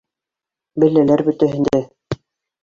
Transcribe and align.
Беләләр 0.83 1.23
бөтәһен 1.29 1.69
дә 1.69 1.83